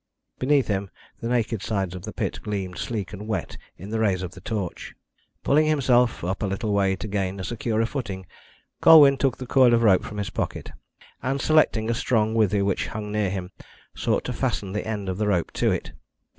Beneath 0.39 0.67
him 0.67 0.89
the 1.19 1.27
naked 1.27 1.61
sides 1.61 1.93
of 1.93 2.01
the 2.01 2.11
pit 2.11 2.39
gleamed 2.41 2.79
sleek 2.79 3.13
and 3.13 3.27
wet 3.27 3.55
in 3.77 3.91
the 3.91 3.99
rays 3.99 4.23
of 4.23 4.31
the 4.31 4.41
torch. 4.41 4.95
Pulling 5.43 5.67
himself 5.67 6.23
up 6.23 6.41
a 6.41 6.47
little 6.47 6.73
way 6.73 6.95
to 6.95 7.07
gain 7.07 7.39
a 7.39 7.43
securer 7.43 7.85
footing, 7.85 8.25
Colwyn 8.81 9.15
took 9.15 9.37
the 9.37 9.45
coil 9.45 9.75
of 9.75 9.83
rope 9.83 10.03
from 10.03 10.17
his 10.17 10.31
pocket, 10.31 10.71
and 11.21 11.39
selecting 11.39 11.87
a 11.87 11.93
strong 11.93 12.33
withe 12.33 12.63
which 12.63 12.87
hung 12.87 13.11
near 13.11 13.29
him, 13.29 13.51
sought 13.93 14.23
to 14.23 14.33
fasten 14.33 14.71
the 14.71 14.87
end 14.87 15.07
of 15.07 15.19
the 15.19 15.27
rope 15.27 15.51
to 15.51 15.69
it. 15.69 15.91